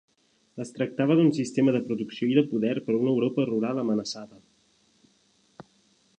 [0.63, 4.43] Es tractava d'un sistema de producció i de poder per a una Europa rural amenaçada.